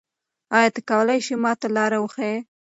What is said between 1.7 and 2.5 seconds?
لاره وښیې؟